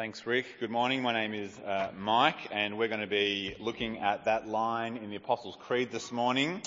[0.00, 0.46] Thanks, Rick.
[0.60, 1.02] Good morning.
[1.02, 5.10] My name is uh, Mike, and we're going to be looking at that line in
[5.10, 6.62] the Apostles' Creed this morning,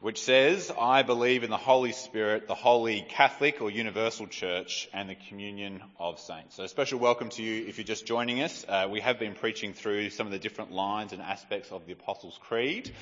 [0.00, 5.08] which says, I believe in the Holy Spirit, the Holy Catholic or Universal Church, and
[5.08, 6.56] the communion of saints.
[6.56, 8.66] So, a special welcome to you if you're just joining us.
[8.68, 11.92] Uh, we have been preaching through some of the different lines and aspects of the
[11.92, 12.92] Apostles' Creed.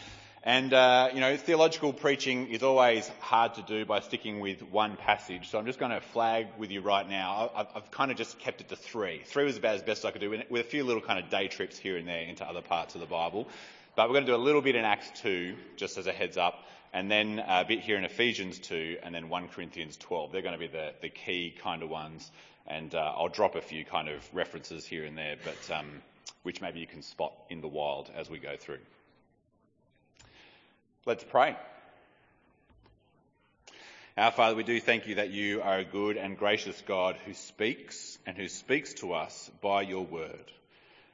[0.43, 4.97] And, uh, you know, theological preaching is always hard to do by sticking with one
[4.97, 5.51] passage.
[5.51, 7.51] So I'm just going to flag with you right now.
[7.55, 9.21] I've, I've kind of just kept it to three.
[9.27, 11.49] Three was about as best I could do with a few little kind of day
[11.49, 13.49] trips here and there into other parts of the Bible.
[13.97, 16.39] But we're going to do a little bit in Acts 2, just as a heads
[16.39, 20.33] up, and then a bit here in Ephesians 2, and then 1 Corinthians 12.
[20.33, 22.31] They're going to be the, the key kind of ones.
[22.67, 26.01] And uh, I'll drop a few kind of references here and there, but um,
[26.45, 28.79] which maybe you can spot in the wild as we go through.
[31.07, 31.57] Let's pray.
[34.19, 37.33] Our Father, we do thank you that you are a good and gracious God who
[37.33, 40.53] speaks and who speaks to us by your word.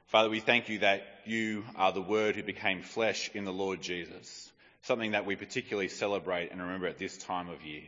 [0.08, 3.80] Father, we thank you that you are the word who became flesh in the Lord
[3.80, 4.50] Jesus,
[4.82, 7.86] something that we particularly celebrate and remember at this time of year.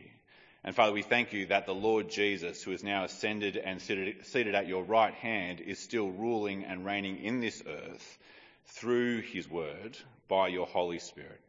[0.63, 4.55] And Father, we thank you that the Lord Jesus, who is now ascended and seated
[4.55, 8.17] at your right hand, is still ruling and reigning in this earth
[8.67, 9.97] through his word
[10.29, 11.41] by your Holy Spirit.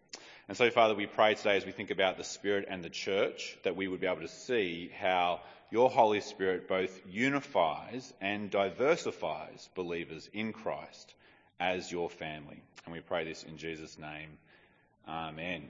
[0.51, 3.57] And so, Father, we pray today as we think about the Spirit and the church
[3.63, 9.69] that we would be able to see how your Holy Spirit both unifies and diversifies
[9.77, 11.15] believers in Christ
[11.61, 12.61] as your family.
[12.85, 14.31] And we pray this in Jesus' name.
[15.09, 15.69] Amen.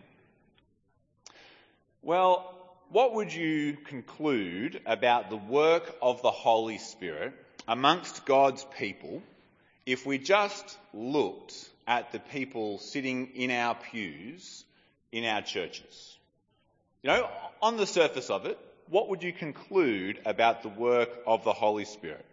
[2.01, 2.51] Well,
[2.89, 7.35] what would you conclude about the work of the Holy Spirit
[7.69, 9.23] amongst God's people
[9.85, 14.65] if we just looked at the people sitting in our pews
[15.13, 16.19] in our churches.
[17.03, 17.29] You know,
[17.63, 18.59] on the surface of it,
[18.89, 22.25] what would you conclude about the work of the Holy Spirit?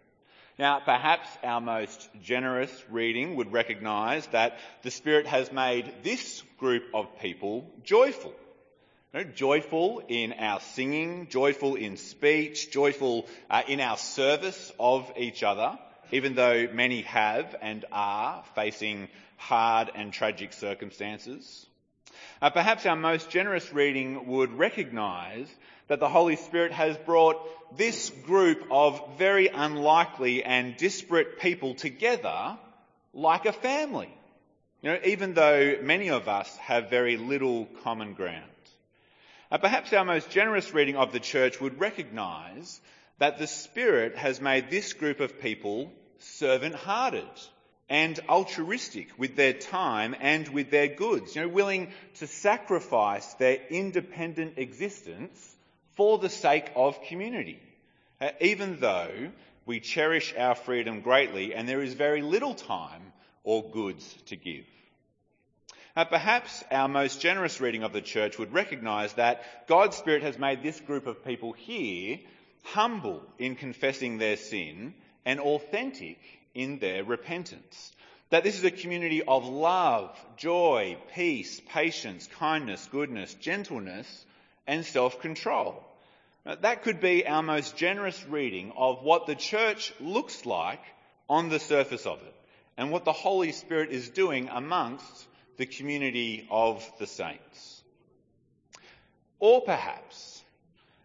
[0.58, 6.82] Now, perhaps our most generous reading would recognise that the Spirit has made this group
[6.92, 8.34] of people joyful.
[9.14, 15.10] You know, joyful in our singing, joyful in speech, joyful uh, in our service of
[15.16, 15.78] each other,
[16.10, 21.67] even though many have and are facing hard and tragic circumstances.
[22.40, 25.48] Uh, perhaps our most generous reading would recognise
[25.88, 27.36] that the Holy Spirit has brought
[27.76, 32.56] this group of very unlikely and disparate people together
[33.12, 34.12] like a family.
[34.82, 38.44] You know, even though many of us have very little common ground.
[39.50, 42.80] Uh, perhaps our most generous reading of the church would recognise
[43.18, 47.24] that the Spirit has made this group of people servant hearted
[47.88, 53.58] and altruistic with their time and with their goods, you know, willing to sacrifice their
[53.70, 55.56] independent existence
[55.96, 57.60] for the sake of community.
[58.20, 59.30] Uh, even though
[59.64, 63.12] we cherish our freedom greatly and there is very little time
[63.44, 64.64] or goods to give.
[65.96, 70.38] Uh, perhaps our most generous reading of the church would recognise that God's Spirit has
[70.38, 72.18] made this group of people here
[72.62, 74.94] humble in confessing their sin
[75.24, 76.18] and authentic
[76.58, 77.92] in their repentance.
[78.30, 84.26] That this is a community of love, joy, peace, patience, kindness, goodness, gentleness,
[84.66, 85.82] and self-control.
[86.44, 90.82] That could be our most generous reading of what the church looks like
[91.28, 92.34] on the surface of it
[92.76, 95.26] and what the Holy Spirit is doing amongst
[95.58, 97.82] the community of the saints.
[99.38, 100.42] Or perhaps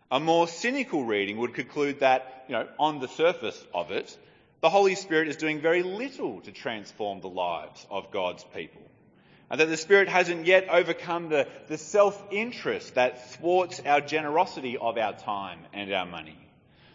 [0.09, 4.17] a more cynical reading would conclude that, you know, on the surface of it,
[4.63, 8.81] the Holy Spirit is doing very little to transform the lives of God's people.
[9.49, 14.97] And that the Spirit hasn't yet overcome the, the self-interest that thwarts our generosity of
[14.97, 16.39] our time and our money.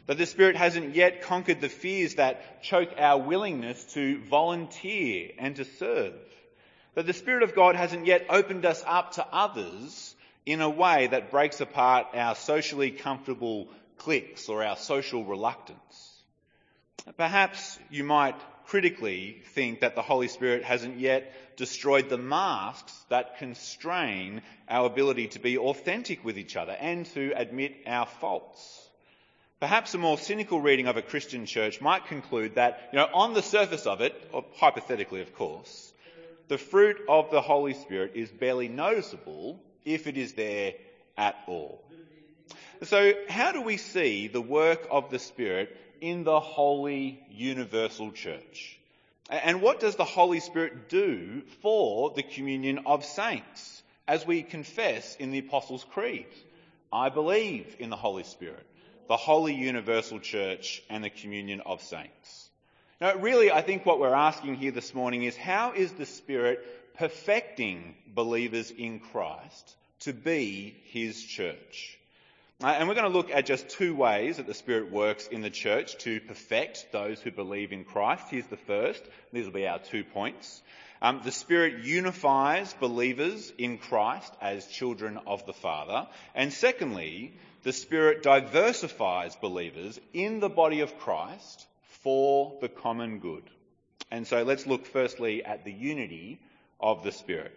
[0.07, 5.55] That the Spirit hasn't yet conquered the fears that choke our willingness to volunteer and
[5.57, 6.15] to serve.
[6.95, 11.09] That the Spirit of God hasn't yet opened us up to others in a way
[11.09, 13.69] that breaks apart our socially comfortable
[13.99, 16.08] cliques or our social reluctance.
[17.17, 18.37] Perhaps you might
[18.67, 25.29] critically think that the Holy Spirit hasn't yet destroyed the masks that constrain our ability
[25.29, 28.89] to be authentic with each other and to admit our faults.
[29.59, 33.35] Perhaps a more cynical reading of a Christian church might conclude that, you know, on
[33.35, 35.93] the surface of it, or hypothetically of course,
[36.47, 40.75] the fruit of the Holy Spirit is barely noticeable if it is there
[41.17, 41.83] at all.
[42.85, 48.79] So how do we see the work of the Spirit in the holy universal church.
[49.31, 55.17] And what does the Holy Spirit do for the communion of saints as we confess
[55.17, 56.27] in the Apostles' Creed?
[56.91, 58.67] I believe in the Holy Spirit,
[59.09, 62.49] the holy universal church and the communion of saints.
[63.01, 66.97] Now, really, I think what we're asking here this morning is how is the Spirit
[66.97, 71.99] perfecting believers in Christ to be His church?
[72.61, 75.43] Uh, and we're going to look at just two ways that the Spirit works in
[75.43, 78.25] the church to perfect those who believe in Christ.
[78.31, 79.01] Here's the first.
[79.33, 80.61] These will be our two points.
[81.01, 86.09] Um, the Spirit unifies believers in Christ as children of the Father.
[86.35, 87.33] And secondly,
[87.63, 91.65] the Spirit diversifies believers in the body of Christ
[92.03, 93.45] for the common good.
[94.11, 96.41] And so let's look firstly at the unity
[96.81, 97.57] of the Spirit.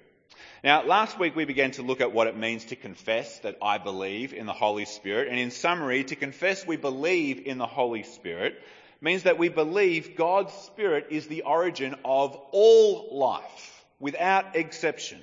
[0.63, 3.79] Now, last week we began to look at what it means to confess that I
[3.79, 5.27] believe in the Holy Spirit.
[5.27, 8.61] And in summary, to confess we believe in the Holy Spirit
[9.01, 15.19] means that we believe God's Spirit is the origin of all life, without exception.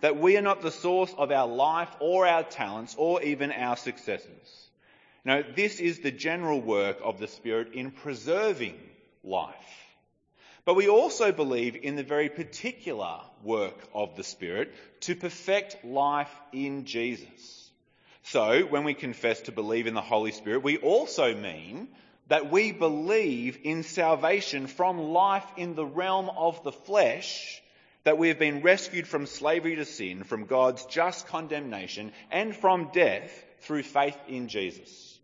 [0.00, 3.76] That we are not the source of our life or our talents or even our
[3.76, 4.70] successes.
[5.26, 8.80] No, this is the general work of the Spirit in preserving
[9.22, 9.54] life.
[10.70, 16.30] But we also believe in the very particular work of the Spirit to perfect life
[16.52, 17.72] in Jesus.
[18.22, 21.88] So, when we confess to believe in the Holy Spirit, we also mean
[22.28, 27.60] that we believe in salvation from life in the realm of the flesh,
[28.04, 32.92] that we have been rescued from slavery to sin, from God's just condemnation, and from
[32.92, 35.18] death through faith in Jesus.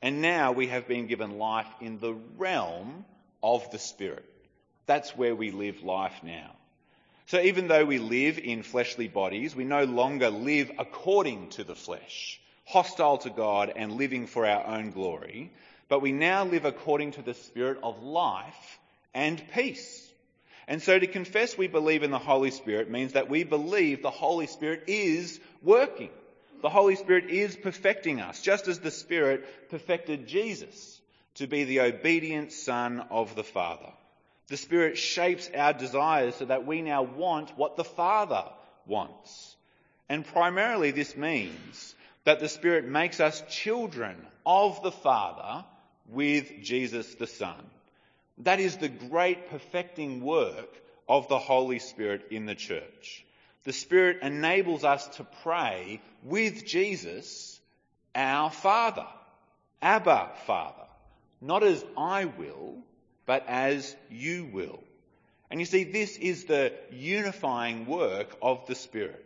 [0.00, 3.04] And now we have been given life in the realm
[3.42, 4.30] of the Spirit.
[4.86, 6.50] That's where we live life now.
[7.26, 11.74] So even though we live in fleshly bodies, we no longer live according to the
[11.74, 15.50] flesh, hostile to God and living for our own glory,
[15.88, 18.78] but we now live according to the Spirit of life
[19.14, 20.06] and peace.
[20.68, 24.10] And so to confess we believe in the Holy Spirit means that we believe the
[24.10, 26.10] Holy Spirit is working.
[26.62, 31.00] The Holy Spirit is perfecting us, just as the Spirit perfected Jesus
[31.34, 33.92] to be the obedient Son of the Father.
[34.48, 38.44] The Spirit shapes our desires so that we now want what the Father
[38.86, 39.56] wants.
[40.08, 41.94] And primarily this means
[42.24, 45.64] that the Spirit makes us children of the Father
[46.08, 47.62] with Jesus the Son.
[48.38, 50.68] That is the great perfecting work
[51.08, 53.24] of the Holy Spirit in the church.
[53.64, 57.58] The Spirit enables us to pray with Jesus,
[58.14, 59.06] our Father.
[59.80, 60.86] Abba, Father.
[61.40, 62.78] Not as I will,
[63.26, 64.82] but as you will.
[65.50, 69.24] And you see, this is the unifying work of the Spirit.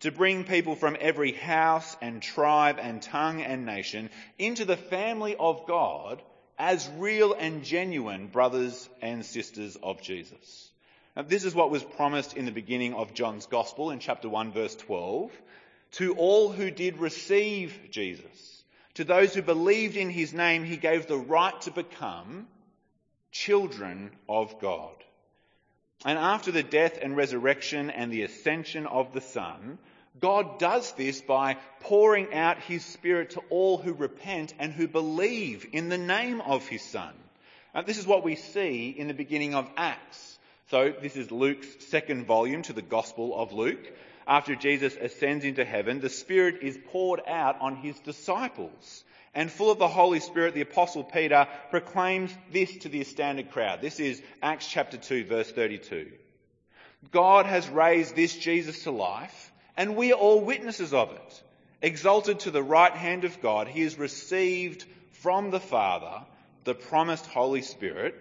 [0.00, 5.36] To bring people from every house and tribe and tongue and nation into the family
[5.36, 6.22] of God
[6.58, 10.70] as real and genuine brothers and sisters of Jesus.
[11.14, 14.52] Now, this is what was promised in the beginning of John's Gospel in chapter 1
[14.52, 15.30] verse 12.
[15.92, 18.64] To all who did receive Jesus,
[18.94, 22.46] to those who believed in his name, he gave the right to become
[23.44, 24.94] children of God.
[26.04, 29.78] And after the death and resurrection and the ascension of the Son,
[30.20, 35.66] God does this by pouring out his Spirit to all who repent and who believe
[35.72, 37.12] in the name of his Son.
[37.74, 40.38] And this is what we see in the beginning of Acts.
[40.70, 43.86] So this is Luke's second volume to the Gospel of Luke.
[44.26, 49.04] After Jesus ascends into heaven, the Spirit is poured out on his disciples.
[49.36, 53.82] And full of the Holy Spirit, the Apostle Peter proclaims this to the astounded crowd.
[53.82, 56.10] This is Acts chapter 2 verse 32.
[57.10, 61.42] God has raised this Jesus to life, and we are all witnesses of it.
[61.82, 66.24] Exalted to the right hand of God, he has received from the Father
[66.64, 68.14] the promised Holy Spirit,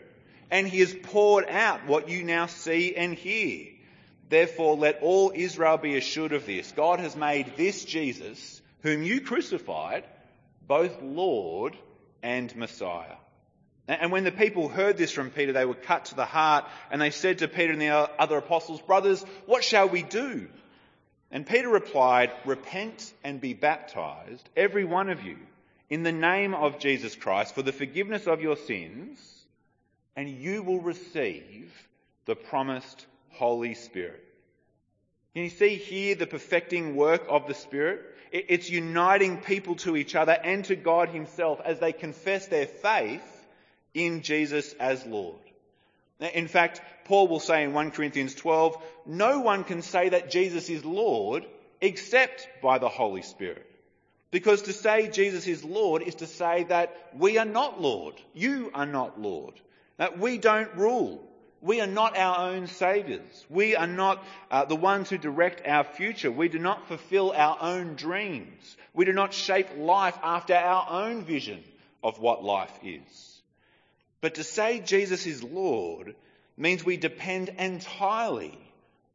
[0.51, 3.67] and he has poured out what you now see and hear.
[4.27, 6.73] Therefore, let all Israel be assured of this.
[6.73, 10.03] God has made this Jesus, whom you crucified,
[10.67, 11.77] both Lord
[12.23, 13.15] and Messiah.
[13.87, 16.99] And when the people heard this from Peter, they were cut to the heart, and
[16.99, 20.47] they said to Peter and the other apostles, Brothers, what shall we do?
[21.29, 25.37] And Peter replied, Repent and be baptized, every one of you,
[25.89, 29.35] in the name of Jesus Christ, for the forgiveness of your sins
[30.15, 31.71] and you will receive
[32.25, 34.23] the promised Holy Spirit.
[35.33, 38.01] Can you see here the perfecting work of the Spirit?
[38.37, 43.23] It's uniting people to each other and to God Himself as they confess their faith
[43.93, 45.39] in Jesus as Lord.
[46.19, 48.75] In fact, Paul will say in 1 Corinthians 12,
[49.05, 51.45] no one can say that Jesus is Lord
[51.79, 53.65] except by the Holy Spirit.
[54.31, 58.15] Because to say Jesus is Lord is to say that we are not Lord.
[58.33, 59.53] You are not Lord.
[59.95, 61.23] That we don't rule.
[61.65, 63.43] We are not our own saviours.
[63.49, 66.29] We are not uh, the ones who direct our future.
[66.29, 68.77] We do not fulfill our own dreams.
[68.93, 71.63] We do not shape life after our own vision
[72.03, 73.41] of what life is.
[74.21, 76.13] But to say Jesus is Lord
[76.55, 78.59] means we depend entirely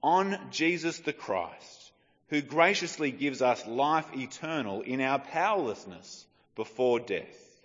[0.02, 1.92] on Jesus the Christ,
[2.30, 6.26] who graciously gives us life eternal in our powerlessness
[6.56, 7.60] before death.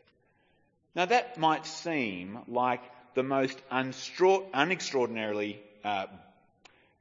[0.93, 2.83] Now that might seem like
[3.15, 6.05] the most unextraordinarily, uh,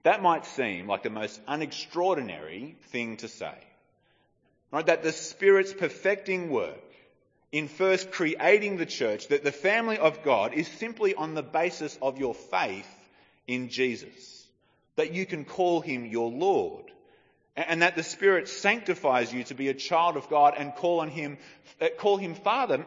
[0.05, 3.55] that might seem like the most unextraordinary thing to say.
[4.71, 4.87] Right?
[4.87, 6.81] That the Spirit's perfecting work
[7.53, 11.97] in first creating the church, that the family of God is simply on the basis
[12.03, 12.89] of your faith
[13.47, 14.47] in Jesus.
[14.97, 16.85] That you can call him your Lord.
[17.57, 21.09] And that the Spirit sanctifies you to be a child of God and call on
[21.09, 21.39] him,
[21.81, 22.85] uh, call him Father.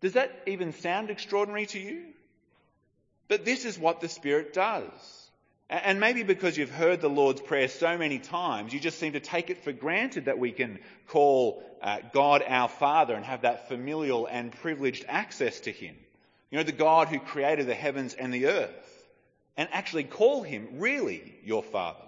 [0.00, 2.04] Does that even sound extraordinary to you?
[3.32, 5.30] But this is what the Spirit does.
[5.70, 9.20] And maybe because you've heard the Lord's Prayer so many times, you just seem to
[9.20, 13.68] take it for granted that we can call uh, God our Father and have that
[13.68, 15.96] familial and privileged access to Him.
[16.50, 19.08] You know, the God who created the heavens and the earth.
[19.56, 22.04] And actually call Him really your Father.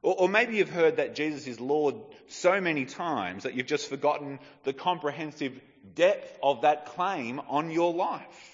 [0.00, 1.96] Or, or maybe you've heard that Jesus is Lord
[2.28, 5.60] so many times that you've just forgotten the comprehensive
[5.96, 8.51] depth of that claim on your life.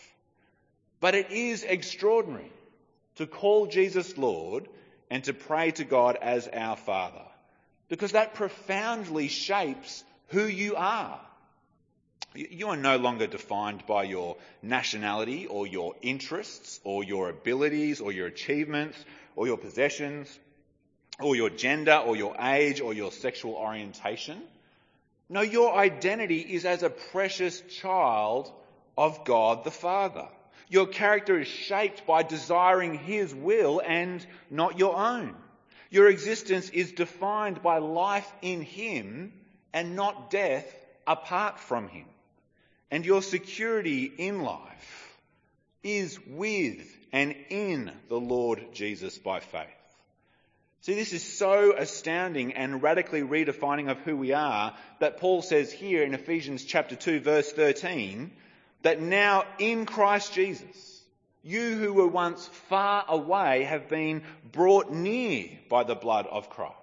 [1.01, 2.53] But it is extraordinary
[3.17, 4.69] to call Jesus Lord
[5.11, 7.25] and to pray to God as our Father.
[7.89, 11.21] Because that profoundly shapes who you are.
[12.35, 18.13] You are no longer defined by your nationality or your interests or your abilities or
[18.13, 19.03] your achievements
[19.35, 20.39] or your possessions
[21.19, 24.41] or your gender or your age or your sexual orientation.
[25.29, 28.53] No, your identity is as a precious child
[28.97, 30.29] of God the Father.
[30.69, 35.35] Your character is shaped by desiring His will and not your own.
[35.91, 39.33] Your existence is defined by life in Him
[39.73, 40.67] and not death
[41.07, 42.07] apart from Him.
[42.91, 45.19] And your security in life
[45.83, 49.67] is with and in the Lord Jesus by faith.
[50.83, 55.73] See, this is so astounding and radically redefining of who we are that Paul says
[55.73, 58.31] here in Ephesians chapter 2 verse 13,
[58.83, 61.03] that now in Christ Jesus,
[61.43, 66.75] you who were once far away have been brought near by the blood of Christ.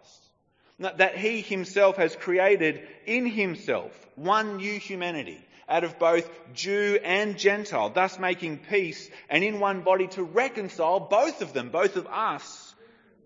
[0.80, 7.38] That he himself has created in himself one new humanity out of both Jew and
[7.38, 12.08] Gentile, thus making peace and in one body to reconcile both of them, both of
[12.08, 12.74] us,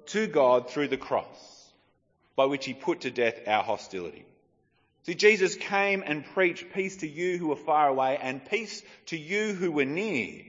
[0.07, 1.71] to God through the cross,
[2.35, 4.25] by which he put to death our hostility.
[5.09, 9.17] See, Jesus came and preached peace to you who were far away and peace to
[9.17, 10.43] you who were near.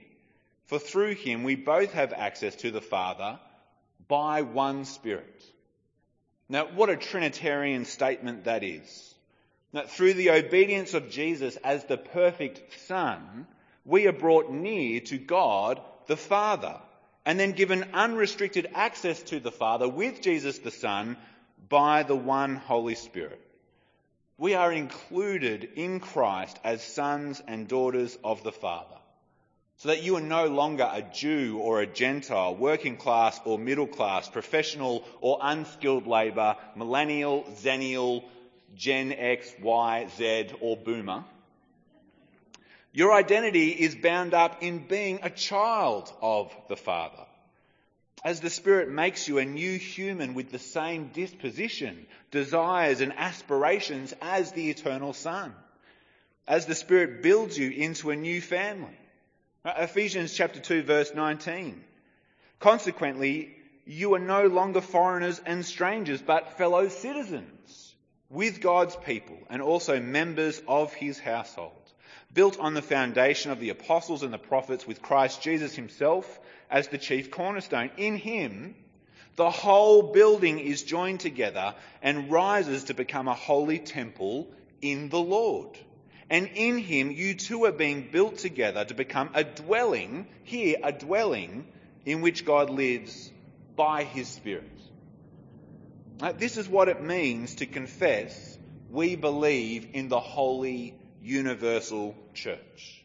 [0.67, 3.39] For through him we both have access to the Father
[4.07, 5.43] by one Spirit.
[6.47, 9.15] Now, what a Trinitarian statement that is.
[9.73, 13.47] That through the obedience of Jesus as the perfect Son,
[13.83, 16.79] we are brought near to God the Father
[17.25, 21.17] and then given unrestricted access to the Father with Jesus the Son
[21.67, 23.41] by the one Holy Spirit
[24.41, 28.97] we are included in Christ as sons and daughters of the Father.
[29.77, 33.85] So that you are no longer a Jew or a Gentile, working class or middle
[33.85, 38.23] class, professional or unskilled labour, millennial, zennial,
[38.75, 41.23] Gen X, Y, Z, or boomer.
[42.93, 47.25] Your identity is bound up in being a child of the Father
[48.23, 54.13] as the Spirit makes you a new human with the same disposition, desires and aspirations
[54.21, 55.53] as the eternal Son.
[56.47, 58.97] As the Spirit builds you into a new family.
[59.65, 61.83] Ephesians chapter 2 verse 19.
[62.59, 67.95] Consequently, you are no longer foreigners and strangers, but fellow citizens
[68.29, 71.80] with God's people and also members of his household,
[72.33, 76.87] built on the foundation of the apostles and the prophets with Christ Jesus himself as
[76.87, 77.91] the chief cornerstone.
[77.97, 78.75] In him,
[79.35, 84.49] the whole building is joined together and rises to become a holy temple
[84.81, 85.77] in the Lord.
[86.29, 90.93] And in him, you too are being built together to become a dwelling, here, a
[90.93, 91.67] dwelling
[92.05, 93.29] in which God lives
[93.75, 94.69] by his Spirit.
[96.37, 98.57] This is what it means to confess
[98.89, 103.03] we believe in the holy universal church.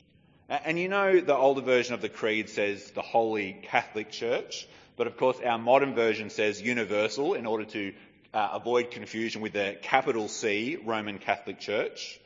[0.49, 5.07] And you know the older version of the creed says the Holy Catholic Church, but
[5.07, 7.93] of course our modern version says universal in order to
[8.33, 12.21] uh, avoid confusion with the capital C Roman Catholic Church.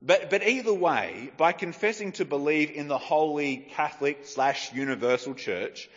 [0.00, 5.88] But, but either way, by confessing to believe in the Holy Catholic slash Universal Church,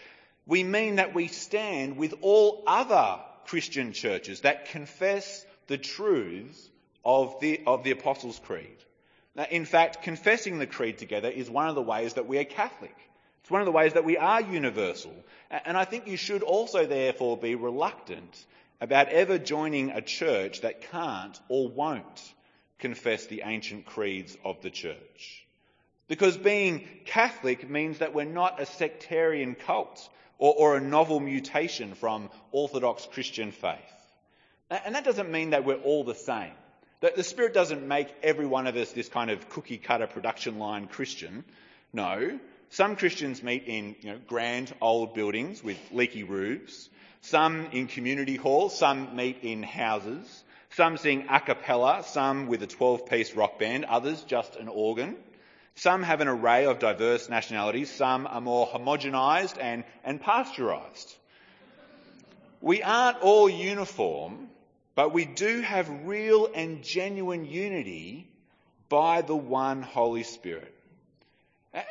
[0.45, 6.69] we mean that we stand with all other Christian churches that confess the truths
[7.03, 8.77] of the, of the Apostles' Creed.
[9.37, 12.45] Uh, in fact, confessing the creed together is one of the ways that we are
[12.45, 12.95] Catholic.
[13.41, 15.13] It's one of the ways that we are universal.
[15.51, 18.45] And I think you should also, therefore, be reluctant
[18.81, 22.33] about ever joining a church that can't or won't
[22.79, 25.45] confess the ancient creeds of the church.
[26.07, 31.95] Because being Catholic means that we're not a sectarian cult or, or, a novel mutation
[31.95, 33.79] from Orthodox Christian faith.
[34.69, 36.51] And that doesn't mean that we're all the same.
[37.01, 40.87] The Spirit doesn't make every one of us this kind of cookie cutter production line
[40.87, 41.43] Christian.
[41.93, 46.89] No, some Christians meet in you know, grand old buildings with leaky roofs.
[47.21, 48.77] Some in community halls.
[48.77, 50.43] Some meet in houses.
[50.71, 52.03] Some sing a cappella.
[52.03, 53.85] Some with a 12 piece rock band.
[53.85, 55.15] Others just an organ.
[55.75, 57.91] Some have an array of diverse nationalities.
[57.91, 61.15] Some are more homogenised and, and pasteurised.
[62.61, 64.49] We aren't all uniform,
[64.95, 68.27] but we do have real and genuine unity
[68.89, 70.73] by the one Holy Spirit.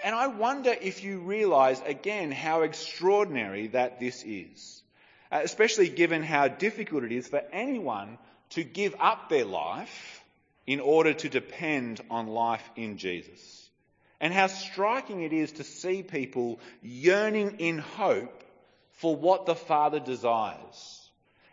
[0.02, 4.82] And I wonder if you realise again how extraordinary that this is,
[5.30, 8.16] uh, especially given how difficult it is for anyone
[8.50, 10.22] to give up their life
[10.66, 13.68] in order to depend on life in Jesus.
[14.20, 18.42] And how striking it is to see people yearning in hope
[18.92, 21.03] for what the Father desires.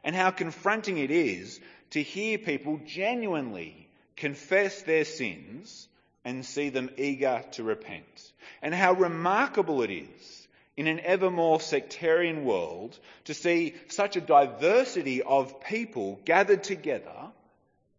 [0.03, 1.60] And how confronting it is
[1.91, 5.88] to hear people genuinely confess their sins
[6.24, 8.31] and see them eager to repent.
[8.62, 14.22] And how remarkable it is in an ever more sectarian world to see such a
[14.22, 17.31] diversity of people gathered together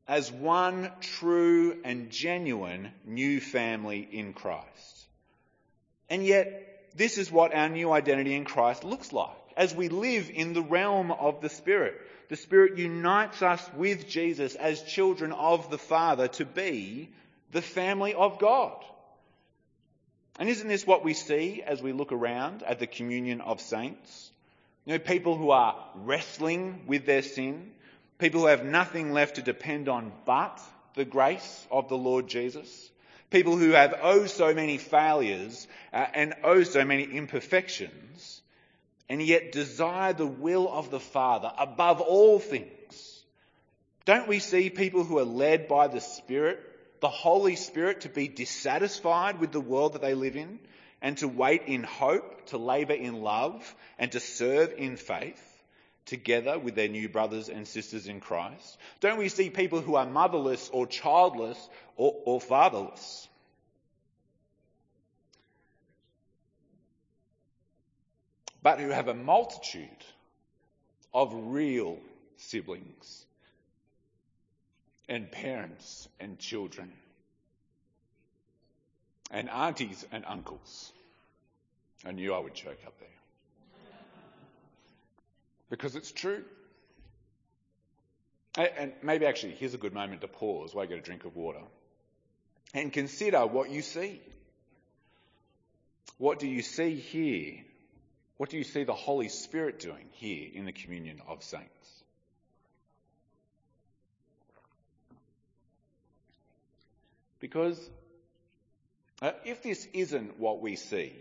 [0.08, 5.06] as one true and genuine new family in Christ.
[6.10, 10.30] And yet, this is what our new identity in Christ looks like as we live
[10.32, 11.94] in the realm of the Spirit.
[12.28, 17.10] The Spirit unites us with Jesus as children of the Father to be
[17.50, 18.82] the family of God.
[20.38, 24.30] And isn't this what we see as we look around at the communion of saints?
[24.84, 27.70] You know, people who are wrestling with their sin,
[28.18, 30.60] people who have nothing left to depend on but
[30.94, 32.90] the grace of the Lord Jesus,
[33.30, 38.41] people who have oh so many failures uh, and oh so many imperfections,
[39.08, 43.24] and yet desire the will of the Father above all things.
[44.04, 46.60] Don't we see people who are led by the Spirit
[47.02, 50.60] the Holy Spirit to be dissatisfied with the world that they live in
[51.02, 55.42] and to wait in hope, to labour in love, and to serve in faith
[56.06, 58.78] together with their new brothers and sisters in Christ?
[59.00, 61.58] Don't we see people who are motherless or childless
[61.96, 63.28] or, or fatherless?
[68.62, 69.88] But who have a multitude
[71.12, 71.98] of real
[72.36, 73.26] siblings
[75.08, 76.92] and parents and children
[79.30, 80.92] and aunties and uncles.
[82.04, 83.08] I knew I would choke up there.
[85.70, 86.44] Because it's true.
[88.56, 91.34] And maybe actually, here's a good moment to pause while I get a drink of
[91.34, 91.62] water
[92.74, 94.20] and consider what you see.
[96.18, 97.64] What do you see here?
[98.42, 102.02] What do you see the Holy Spirit doing here in the communion of saints?
[107.38, 107.78] Because
[109.22, 111.12] uh, if this isn't what we see,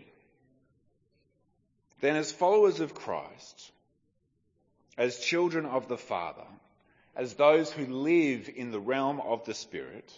[2.00, 3.70] then as followers of Christ,
[4.98, 6.48] as children of the Father,
[7.14, 10.12] as those who live in the realm of the Spirit,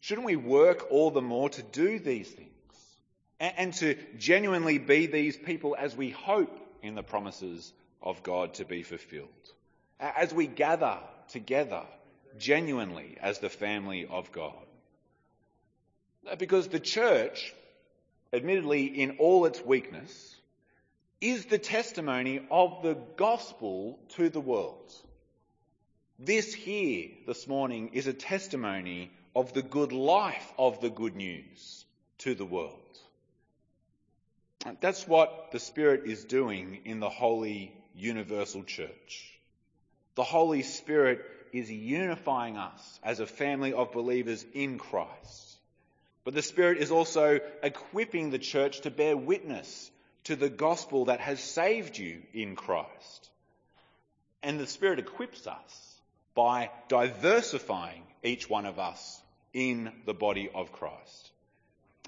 [0.00, 2.59] shouldn't we work all the more to do these things
[3.40, 7.72] and, to genuinely be these people as we hope in the promises
[8.02, 9.28] of God to be fulfilled?
[9.98, 10.98] As we gather
[11.28, 11.84] together
[12.38, 14.54] genuinely as the family of God.
[16.30, 17.54] Uh, because the church,
[18.32, 20.36] admittedly in all its weakness,
[21.20, 24.92] is the testimony of the gospel to the world.
[26.18, 31.84] This here this morning is a testimony of the good life of the good news
[32.18, 32.89] to the world.
[34.80, 39.40] That's what the Spirit is doing in the Holy Universal Church.
[40.16, 45.56] The Holy Spirit is unifying us as a family of believers in Christ.
[46.24, 49.90] But the Spirit is also equipping the church to bear witness
[50.24, 53.30] to the gospel that has saved you in Christ.
[54.42, 56.00] And the Spirit equips us
[56.34, 59.20] by diversifying each one of us
[59.52, 61.29] in the body of Christ.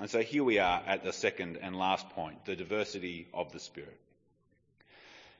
[0.00, 3.60] And so here we are at the second and last point, the diversity of the
[3.60, 3.98] Spirit.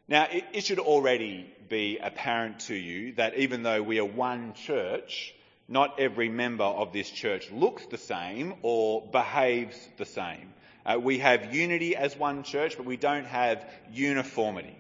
[0.08, 4.52] Now, it, it should already be apparent to you that even though we are one
[4.54, 5.34] church,
[5.68, 10.52] not every member of this church looks the same or behaves the same.
[10.84, 14.76] Uh, we have unity as one church, but we don't have uniformity.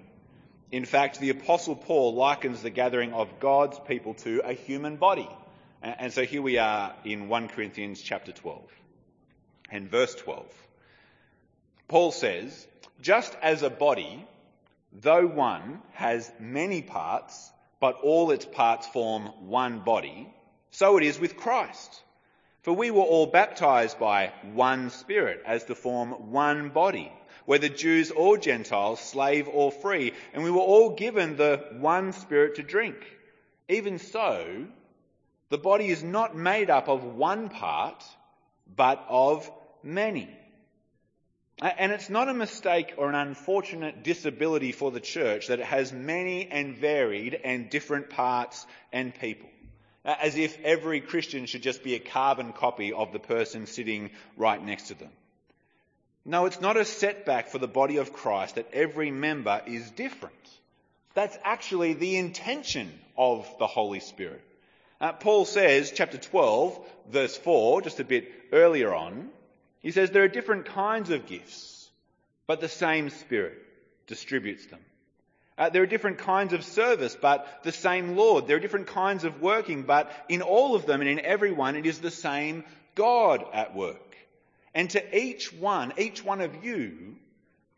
[0.70, 5.28] In fact, the Apostle Paul likens the gathering of God's people to a human body.
[5.82, 8.62] And so here we are in 1 Corinthians chapter 12
[9.72, 10.46] and verse 12.
[11.88, 12.66] Paul says,
[13.00, 14.24] just as a body,
[14.92, 20.32] though one has many parts, but all its parts form one body,
[20.70, 22.02] so it is with Christ.
[22.62, 27.12] For we were all baptized by one Spirit as to form one body,
[27.44, 32.56] whether Jews or Gentiles, slave or free, and we were all given the one Spirit
[32.56, 32.96] to drink.
[33.68, 34.66] Even so,
[35.48, 38.04] the body is not made up of one part,
[38.76, 39.50] but of
[39.82, 40.28] many.
[41.60, 45.92] And it's not a mistake or an unfortunate disability for the church that it has
[45.92, 49.48] many and varied and different parts and people
[50.04, 54.62] as if every Christian should just be a carbon copy of the person sitting right
[54.62, 55.10] next to them.
[56.24, 60.34] No, it's not a setback for the body of Christ that every member is different.
[61.14, 64.42] That's actually the intention of the Holy Spirit.
[65.00, 66.78] Uh, Paul says, chapter 12,
[67.10, 69.30] verse 4, just a bit earlier on,
[69.82, 71.90] he says there are different kinds of gifts,
[72.46, 73.58] but the same Spirit
[74.06, 74.80] distributes them.
[75.58, 78.46] Uh, there are different kinds of service, but the same Lord.
[78.46, 81.76] There are different kinds of working, but in all of them and in every one,
[81.76, 82.64] it is the same
[82.94, 84.16] God at work.
[84.74, 87.16] And to each one, each one of you,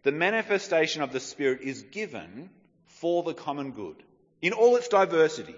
[0.04, 2.50] the manifestation of the Spirit is given
[2.86, 3.96] for the common good
[4.40, 5.56] in all its diversity.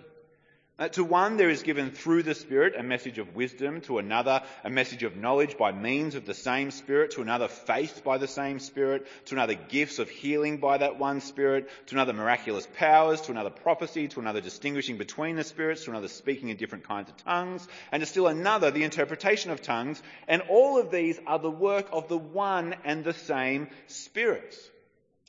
[0.79, 4.43] Uh, to one, there is given through the Spirit a message of wisdom, to another,
[4.63, 8.29] a message of knowledge by means of the same Spirit, to another, faith by the
[8.29, 13.23] same Spirit, to another, gifts of healing by that one Spirit, to another, miraculous powers,
[13.23, 17.09] to another, prophecy, to another, distinguishing between the Spirits, to another, speaking in different kinds
[17.09, 20.03] of tongues, and to still another, the interpretation of tongues.
[20.29, 24.55] And all of these are the work of the one and the same Spirit.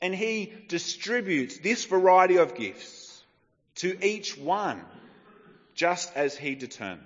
[0.02, 3.24] And He distributes this variety of gifts
[3.76, 4.84] to each one
[5.78, 7.04] just as he determines.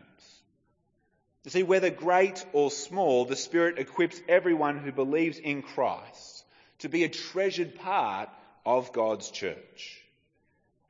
[1.44, 6.44] You see, whether great or small, the Spirit equips everyone who believes in Christ
[6.78, 8.30] to be a treasured part
[8.64, 10.00] of God's church.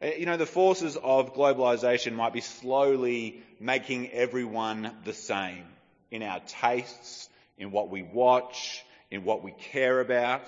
[0.00, 5.64] Eh, you know, the forces of globalization might be slowly making everyone the same
[6.12, 10.46] in our tastes, in what we watch, in what we care about.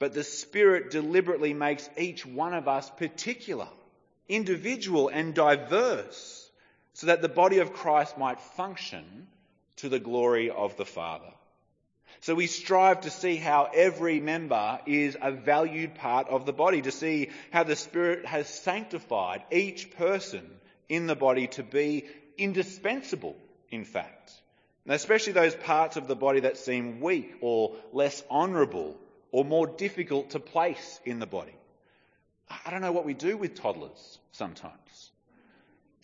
[0.00, 3.68] But the Spirit deliberately makes each one of us particular,
[4.28, 6.39] individual and diverse
[7.00, 9.26] so that the body of Christ might function
[9.76, 11.32] to the glory of the Father.
[12.20, 16.82] So we strive to see how every member is a valued part of the body,
[16.82, 20.42] to see how the Spirit has sanctified each person
[20.90, 22.04] in the body to be
[22.36, 23.34] indispensable,
[23.70, 24.30] in fact.
[24.84, 28.94] And especially those parts of the body that seem weak or less honourable
[29.32, 31.56] or more difficult to place in the body.
[32.66, 34.89] I don't know what we do with toddlers sometimes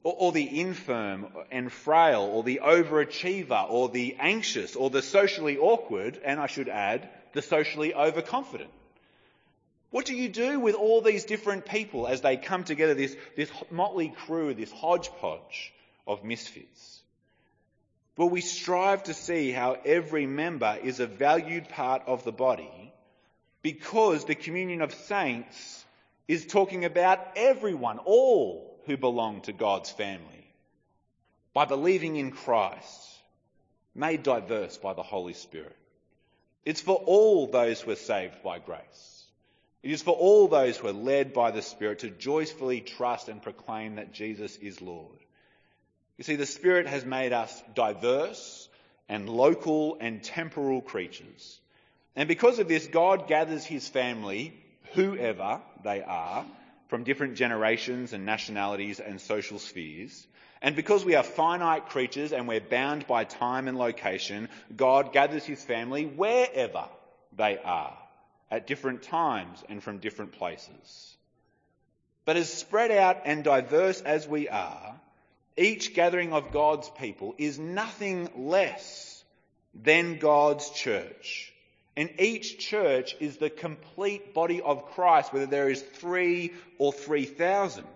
[0.06, 5.58] or, or the infirm and frail, or the overachiever, or the anxious, or the socially
[5.58, 8.70] awkward, and I should add, the socially overconfident.
[9.90, 13.50] What do you do with all these different people as they come together, this, this
[13.72, 15.72] motley crew, this hodgepodge
[16.06, 17.02] of misfits?
[18.16, 22.92] Well, we strive to see how every member is a valued part of the body
[23.60, 25.84] because the communion of saints
[26.28, 30.46] is talking about everyone, all who belong to God's family
[31.52, 33.18] by believing in Christ,
[33.94, 35.76] made diverse by the Holy Spirit.
[36.64, 39.24] It's for all those who are saved by grace.
[39.82, 43.40] It is for all those who are led by the Spirit to joyfully trust and
[43.40, 45.16] proclaim that Jesus is Lord.
[46.18, 48.68] You see, the Spirit has made us diverse
[49.08, 51.60] and local and temporal creatures.
[52.16, 54.52] And because of this, God gathers his family,
[54.94, 56.44] whoever they are,
[56.88, 60.26] from different generations and nationalities and social spheres.
[60.62, 65.44] And because we are finite creatures and we're bound by time and location, God gathers
[65.44, 66.84] his family wherever
[67.36, 67.96] they are,
[68.50, 71.16] at different times and from different places.
[72.24, 75.00] But as spread out and diverse as we are,
[75.56, 79.24] each gathering of God's people is nothing less
[79.74, 81.52] than God's church.
[81.96, 87.24] And each church is the complete body of Christ, whether there is three or three
[87.24, 87.86] thousand.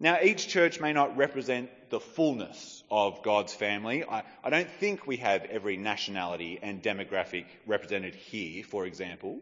[0.00, 4.04] Now, each church may not represent the fullness of God's family.
[4.04, 9.38] I, I, don't think we have every nationality and demographic represented here, for example.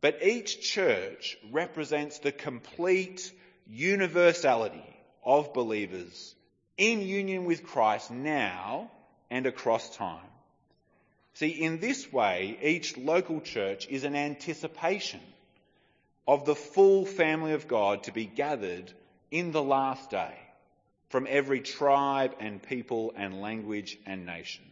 [0.00, 3.30] But each church represents the complete
[3.68, 6.34] universality of believers
[6.76, 8.90] in union with Christ now
[9.30, 10.31] and across time.
[11.34, 15.20] See, in this way, each local church is an anticipation
[16.26, 18.92] of the full family of God to be gathered
[19.30, 20.34] in the last day
[21.08, 24.64] from every tribe and people and language and nation.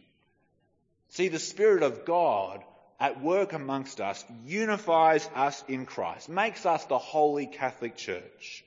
[1.09, 2.63] See, the Spirit of God
[2.99, 8.63] at work amongst us unifies us in Christ, makes us the holy Catholic Church.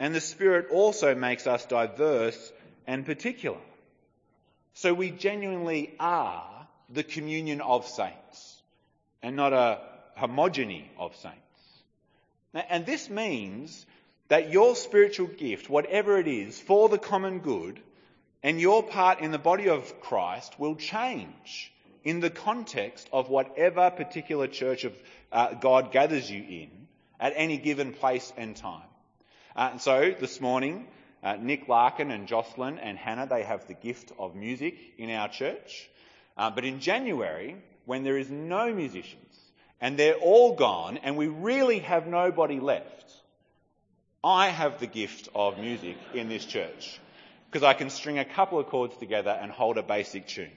[0.00, 2.52] And the Spirit also makes us diverse
[2.86, 3.60] and particular.
[4.74, 6.57] So we genuinely are
[6.88, 8.62] the communion of saints
[9.22, 9.80] and not a
[10.18, 11.36] homogeny of saints.
[12.54, 13.86] And this means
[14.28, 17.80] that your spiritual gift, whatever it is, for the common good,
[18.42, 21.72] and your part in the body of Christ will change
[22.04, 24.94] in the context of whatever particular church of
[25.32, 26.70] uh, God gathers you in
[27.20, 28.82] at any given place and time.
[29.56, 30.86] Uh, and so this morning,
[31.22, 35.28] uh, Nick Larkin and Jocelyn and Hannah, they have the gift of music in our
[35.28, 35.90] church.
[36.38, 39.36] Uh, but in January, when there is no musicians
[39.80, 43.12] and they're all gone and we really have nobody left,
[44.22, 47.00] I have the gift of music in this church
[47.50, 50.50] because I can string a couple of chords together and hold a basic tune.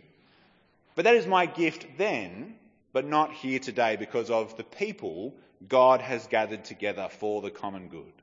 [0.94, 2.56] But that is my gift then,
[2.94, 5.34] but not here today because of the people
[5.67, 8.13] God has gathered together for the common good.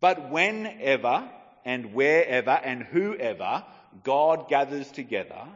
[0.00, 1.28] But whenever
[1.64, 3.64] and wherever and whoever
[4.02, 5.46] God gathers together,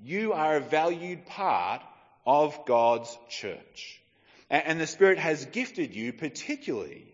[0.00, 1.82] you are a valued part
[2.26, 4.00] of God's church.
[4.48, 7.06] And the Spirit has gifted you particularly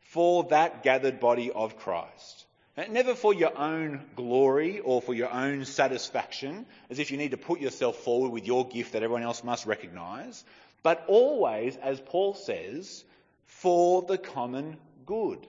[0.00, 2.46] for that gathered body of Christ.
[2.88, 7.36] Never for your own glory or for your own satisfaction, as if you need to
[7.36, 10.42] put yourself forward with your gift that everyone else must recognize,
[10.82, 13.04] but always, as Paul says,
[13.44, 15.46] for the common good.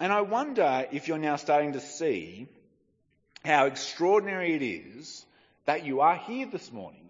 [0.00, 2.48] And I wonder if you're now starting to see
[3.44, 5.24] how extraordinary it is
[5.66, 7.00] that you are here this morning.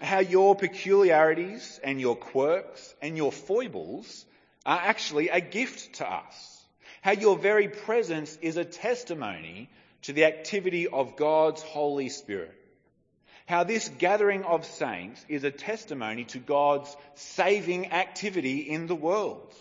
[0.00, 4.24] How your peculiarities and your quirks and your foibles
[4.66, 6.64] are actually a gift to us.
[7.02, 9.68] How your very presence is a testimony
[10.02, 12.54] to the activity of God's Holy Spirit.
[13.46, 19.52] How this gathering of saints is a testimony to God's saving activity in the world.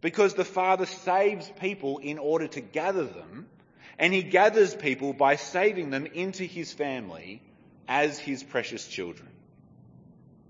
[0.00, 3.48] Because the Father saves people in order to gather them,
[3.98, 7.42] and He gathers people by saving them into His family
[7.86, 9.28] as His precious children.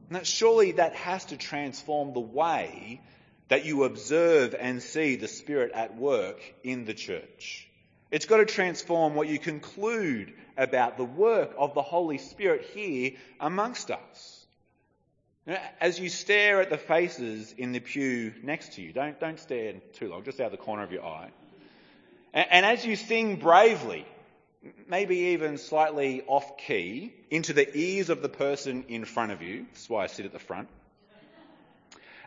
[0.08, 3.00] And that surely that has to transform the way
[3.48, 7.68] that you observe and see the Spirit at work in the church.
[8.10, 13.12] It's got to transform what you conclude about the work of the Holy Spirit here
[13.38, 14.46] amongst us.
[15.80, 19.74] As you stare at the faces in the pew next to you, don't, don't stare
[19.94, 21.30] too long, just out of the corner of your eye.
[22.34, 24.06] And, as you sing bravely,
[24.88, 29.66] maybe even slightly off key, into the ears of the person in front of you,
[29.72, 30.68] that's why I sit at the front,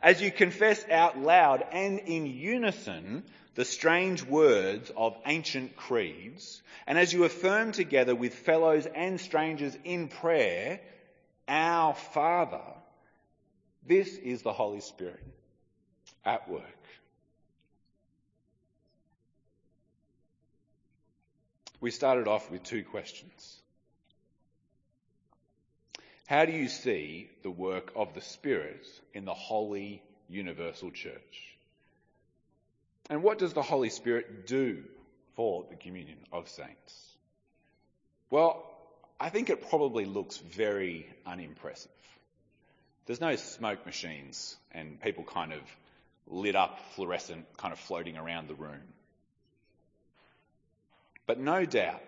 [0.01, 3.23] as you confess out loud and in unison
[3.55, 9.77] the strange words of ancient creeds, and as you affirm together with fellows and strangers
[9.83, 10.79] in prayer,
[11.47, 12.61] Our Father,
[13.85, 15.23] this is the Holy Spirit
[16.23, 16.80] at work.
[21.81, 23.59] We started off with two questions.
[26.27, 31.57] How do you see the work of the Spirit in the holy universal church?
[33.09, 34.83] And what does the Holy Spirit do
[35.35, 37.17] for the communion of saints?
[38.29, 38.63] Well,
[39.19, 41.91] I think it probably looks very unimpressive.
[43.07, 45.59] There's no smoke machines and people kind of
[46.27, 48.81] lit up fluorescent kind of floating around the room.
[51.31, 52.03] But no doubt,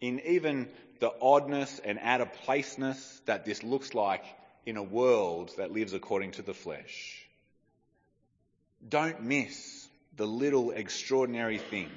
[0.00, 0.68] in even
[1.00, 4.22] the oddness and out of placeness that this looks like
[4.64, 7.26] in a world that lives according to the flesh.
[8.88, 11.90] Don't miss the little extraordinary things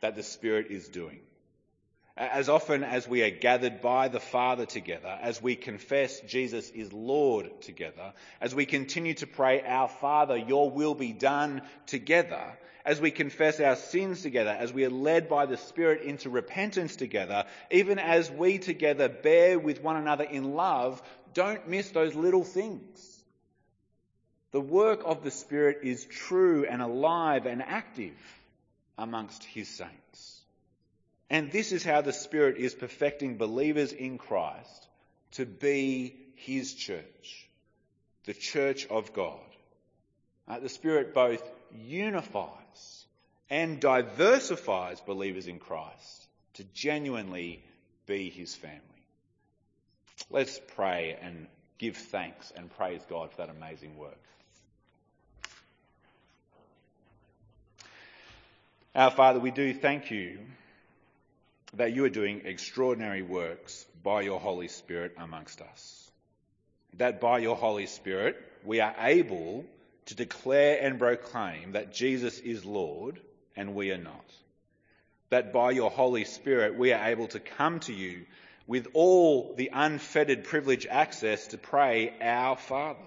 [0.00, 1.20] that the Spirit is doing.
[2.16, 6.90] As often as we are gathered by the Father together, as we confess Jesus is
[6.90, 13.02] Lord together, as we continue to pray, Our Father, your will be done together, as
[13.02, 17.44] we confess our sins together, as we are led by the Spirit into repentance together,
[17.70, 21.02] even as we together bear with one another in love,
[21.34, 23.24] don't miss those little things.
[24.52, 28.16] The work of the Spirit is true and alive and active
[28.96, 30.35] amongst His saints.
[31.28, 34.86] And this is how the Spirit is perfecting believers in Christ
[35.32, 37.48] to be His church,
[38.24, 39.40] the church of God.
[40.48, 43.06] Uh, the Spirit both unifies
[43.50, 47.62] and diversifies believers in Christ to genuinely
[48.06, 48.80] be his family.
[50.30, 51.46] Let's pray and
[51.78, 54.18] give thanks and praise God for that amazing work.
[58.94, 60.38] Our Father, we do thank you
[61.74, 66.10] that you are doing extraordinary works by your Holy Spirit amongst us.
[66.96, 69.64] That by your Holy Spirit we are able
[70.06, 73.20] to declare and proclaim that Jesus is Lord
[73.56, 74.24] and we are not.
[75.30, 78.26] That by your Holy Spirit we are able to come to you
[78.66, 82.98] with all the unfettered privilege access to pray, Our Father.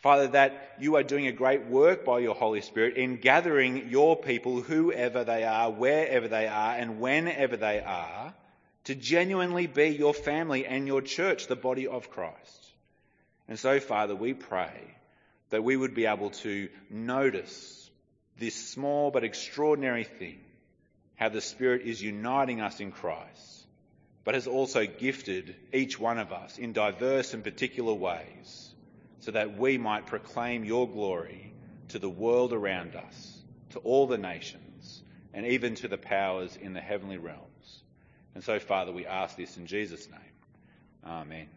[0.00, 4.16] Father, that you are doing a great work by your Holy Spirit in gathering your
[4.16, 8.32] people, whoever they are, wherever they are, and whenever they are,
[8.84, 12.72] to genuinely be your family and your church, the body of Christ.
[13.46, 14.72] And so, Father, we pray
[15.50, 17.90] that we would be able to notice
[18.38, 20.40] this small but extraordinary thing,
[21.16, 23.66] how the Spirit is uniting us in Christ,
[24.24, 28.69] but has also gifted each one of us in diverse and particular ways
[29.20, 31.52] so that we might proclaim your glory
[31.88, 33.38] to the world around us,
[33.70, 35.02] to all the nations,
[35.32, 37.82] and even to the powers in the heavenly realms.
[38.34, 40.20] And so, Father, we ask this in Jesus' name.
[41.04, 41.48] Amen.